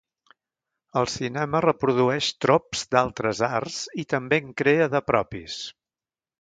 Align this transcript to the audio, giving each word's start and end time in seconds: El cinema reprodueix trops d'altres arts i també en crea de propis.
El 1.01 1.09
cinema 1.15 1.61
reprodueix 1.65 2.31
trops 2.47 2.83
d'altres 2.97 3.43
arts 3.51 3.79
i 4.05 4.09
també 4.17 4.43
en 4.47 4.51
crea 4.65 4.93
de 4.99 5.07
propis. 5.15 5.63